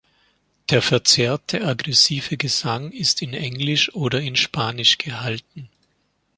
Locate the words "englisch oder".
3.35-4.19